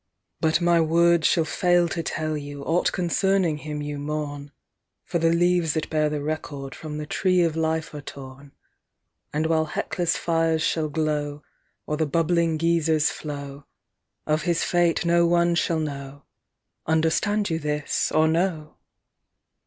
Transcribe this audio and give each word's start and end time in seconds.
But 0.39 0.61
my 0.61 0.81
words 0.81 1.27
shall 1.27 1.45
fail 1.45 1.87
to 1.89 2.01
tell 2.01 2.35
you 2.35 2.63
Aught 2.65 2.91
concerning 2.91 3.57
him 3.59 3.83
you 3.83 3.99
mourn, 3.99 4.51
For 5.05 5.19
the 5.19 5.29
leaves 5.31 5.73
that 5.75 5.91
bear 5.91 6.09
the 6.09 6.23
record 6.23 6.73
From 6.73 6.97
the 6.97 7.05
Tree 7.05 7.43
of 7.43 7.55
Life 7.55 7.93
are 7.93 8.01
torn; 8.01 8.51
And 9.31 9.45
while 9.45 9.73
Ilecla 9.75 10.01
s 10.05 10.17
fires 10.17 10.63
shall 10.63 10.89
glow, 10.89 11.43
Or 11.85 11.97
the 11.97 12.07
bubbling 12.07 12.57
Geysers 12.57 13.11
flow, 13.11 13.67
Of 14.25 14.41
his 14.41 14.63
fate 14.63 15.05
no 15.05 15.27
one 15.27 15.53
shall 15.53 15.79
know 15.79 16.23
Understand 16.87 17.51
you 17.51 17.59
this, 17.59 18.11
or 18.11 18.27
no? 18.27 18.77